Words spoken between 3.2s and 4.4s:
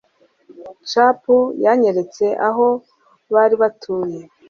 bari batuye